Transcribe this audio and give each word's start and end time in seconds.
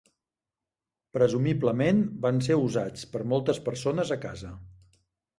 Presumiblement 1.17 1.99
van 2.23 2.41
ser 2.47 2.57
usats 2.61 3.03
per 3.11 3.21
moltes 3.35 3.61
persones 3.67 4.13
a 4.17 4.19
casa. 4.25 4.51